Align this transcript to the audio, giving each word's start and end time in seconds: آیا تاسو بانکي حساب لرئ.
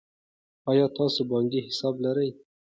آیا 0.71 0.85
تاسو 0.97 1.19
بانکي 1.31 1.59
حساب 1.67 1.95
لرئ. 2.03 2.29